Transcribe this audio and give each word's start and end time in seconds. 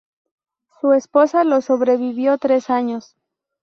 Su 0.79 0.93
esposa 0.93 1.43
lo 1.43 1.61
sobrevivió 1.61 2.39
tres 2.39 2.71
años. 2.71 3.15